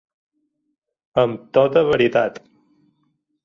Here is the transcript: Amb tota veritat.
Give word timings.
Amb 1.25 1.45
tota 1.59 1.87
veritat. 1.93 2.43